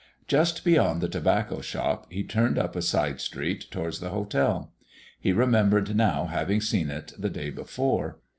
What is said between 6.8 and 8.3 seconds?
it the day before.